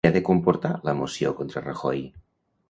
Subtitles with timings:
[0.05, 2.03] Què ha de comportar la moció contra Rajoy?